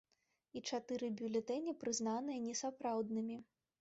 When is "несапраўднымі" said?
2.47-3.37